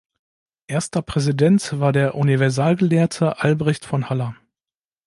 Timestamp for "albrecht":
3.39-3.85